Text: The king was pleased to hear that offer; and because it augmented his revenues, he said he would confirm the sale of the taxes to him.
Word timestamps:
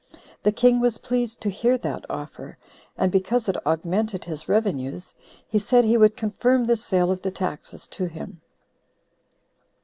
The 0.41 0.51
king 0.51 0.79
was 0.81 0.97
pleased 0.97 1.41
to 1.41 1.51
hear 1.51 1.77
that 1.77 2.05
offer; 2.09 2.57
and 2.97 3.11
because 3.11 3.47
it 3.47 3.63
augmented 3.67 4.25
his 4.25 4.49
revenues, 4.49 5.13
he 5.47 5.59
said 5.59 5.85
he 5.85 5.95
would 5.95 6.17
confirm 6.17 6.65
the 6.65 6.75
sale 6.75 7.11
of 7.11 7.21
the 7.21 7.29
taxes 7.29 7.87
to 7.89 8.05
him. 8.05 8.41